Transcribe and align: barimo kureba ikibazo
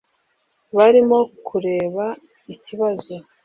barimo 0.77 1.19
kureba 1.47 2.05
ikibazo 2.53 3.13